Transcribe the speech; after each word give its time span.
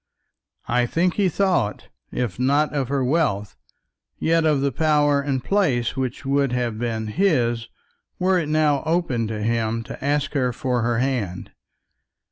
I 0.67 0.87
think 0.87 1.13
he 1.13 1.29
thought, 1.29 1.89
if 2.11 2.39
not 2.39 2.73
of 2.73 2.87
her 2.87 3.03
wealth, 3.05 3.55
yet 4.17 4.45
of 4.47 4.61
the 4.61 4.71
power 4.71 5.21
and 5.21 5.43
place 5.43 5.95
which 5.95 6.25
would 6.25 6.53
have 6.53 6.79
been 6.79 7.05
his 7.05 7.67
were 8.17 8.39
it 8.39 8.49
now 8.49 8.81
open 8.87 9.27
to 9.27 9.43
him 9.43 9.83
to 9.83 10.03
ask 10.03 10.33
her 10.33 10.51
for 10.51 10.81
her 10.81 10.97
hand. 10.97 11.51